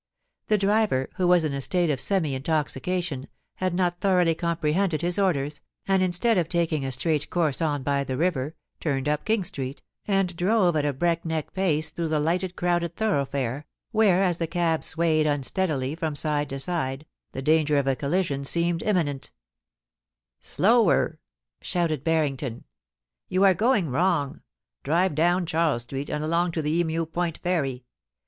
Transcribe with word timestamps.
The 0.47 0.57
driver, 0.57 1.11
who 1.17 1.27
was 1.27 1.43
in 1.43 1.53
a 1.53 1.61
state 1.61 1.91
of 1.91 1.99
semi 2.01 2.33
intoxication, 2.33 3.27
had 3.57 3.75
not 3.75 3.99
thoroughly 3.99 4.33
comprehended 4.33 5.03
his 5.03 5.19
orders, 5.19 5.61
and 5.87 6.01
instead 6.01 6.39
of 6.39 6.49
taking 6.49 6.83
a 6.83 6.91
straight 6.91 7.29
course 7.29 7.61
on 7.61 7.83
by 7.83 8.03
the 8.03 8.17
river, 8.17 8.55
turned 8.79 9.07
up 9.07 9.25
King 9.25 9.43
Street, 9.43 9.83
and 10.07 10.35
drove 10.35 10.75
at 10.75 10.85
a 10.87 10.91
break 10.93 11.23
neck 11.23 11.53
pace 11.53 11.91
through 11.91 12.07
the 12.07 12.19
lighted 12.19 12.55
crowded 12.55 12.95
thoroughfare, 12.95 13.67
where, 13.91 14.23
as 14.23 14.39
the 14.39 14.47
cab 14.47 14.83
swayed 14.83 15.27
unsteadily 15.27 15.93
from 15.93 16.15
side 16.15 16.49
to 16.49 16.57
side, 16.57 17.05
the 17.33 17.43
danger 17.43 17.77
of 17.77 17.85
a 17.85 17.95
collision 17.95 18.43
seemed 18.43 18.81
im 18.81 18.95
minent 18.95 19.29
* 19.91 20.41
Slower,' 20.41 21.19
shouted 21.61 22.03
Barringtoa 22.03 22.63
*You 23.29 23.43
are 23.43 23.53
going 23.53 23.91
wrong. 23.91 24.41
Drive 24.81 25.13
down 25.13 25.45
Charles 25.45 25.83
Street, 25.83 26.09
and 26.09 26.23
along 26.23 26.53
to 26.53 26.63
the 26.63 26.73
Emu 26.79 27.05
Point 27.05 27.37
Ferry. 27.43 27.85